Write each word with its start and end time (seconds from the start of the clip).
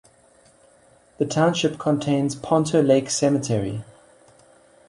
The 1.19 1.27
township 1.27 1.77
contains 1.77 2.33
Ponto 2.35 2.81
Lake 2.81 3.11
Cemetery. 3.11 3.83